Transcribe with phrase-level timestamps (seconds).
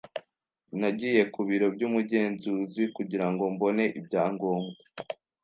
[0.79, 4.75] Nagiye ku biro by'umugenzuzi kugira ngo mbone ibyangombwa.